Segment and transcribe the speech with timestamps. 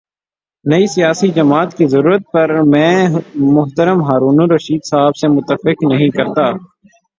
[0.65, 2.93] نئی سیاسی جماعت کی ضرورت پر میں
[3.53, 6.49] محترم ہارون الرشید صاحب سے متفق نہیں تھا۔